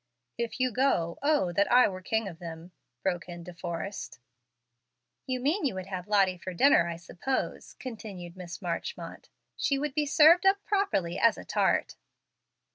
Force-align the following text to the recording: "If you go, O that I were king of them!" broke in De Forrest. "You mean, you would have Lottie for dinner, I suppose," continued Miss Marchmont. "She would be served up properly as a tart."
"If 0.35 0.59
you 0.59 0.71
go, 0.71 1.19
O 1.21 1.51
that 1.51 1.71
I 1.71 1.87
were 1.87 2.01
king 2.01 2.27
of 2.27 2.39
them!" 2.39 2.71
broke 3.03 3.29
in 3.29 3.43
De 3.43 3.53
Forrest. 3.53 4.19
"You 5.27 5.39
mean, 5.39 5.63
you 5.63 5.75
would 5.75 5.85
have 5.85 6.07
Lottie 6.07 6.39
for 6.39 6.55
dinner, 6.55 6.87
I 6.87 6.95
suppose," 6.95 7.75
continued 7.79 8.35
Miss 8.35 8.63
Marchmont. 8.63 9.29
"She 9.55 9.77
would 9.77 9.93
be 9.93 10.07
served 10.07 10.43
up 10.43 10.63
properly 10.65 11.19
as 11.19 11.37
a 11.37 11.45
tart." 11.45 11.97